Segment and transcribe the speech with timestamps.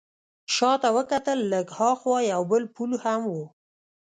[0.55, 3.35] شا ته وکتل، لږ ها خوا یو بل پل هم و.